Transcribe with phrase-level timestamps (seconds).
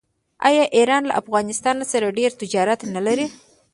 [0.47, 3.27] آیا ایران له افغانستان سره ډیر تجارت نلري؟